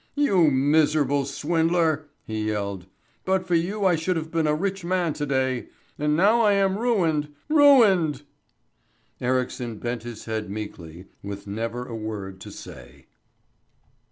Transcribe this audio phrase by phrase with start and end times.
[0.15, 2.87] "You miserable swindler!" he yelled.
[3.23, 5.67] "But for you I should have been a rich man to day.
[5.99, 8.23] And now I am ruined ruined!"
[9.19, 13.05] Ericsson bent his head meekly with never a word to say.